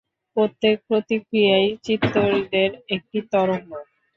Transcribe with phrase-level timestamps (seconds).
[0.37, 3.69] প্রত্যেক প্রতিক্রিয়াই চিত্তহ্রদের একটি তরঙ্গ।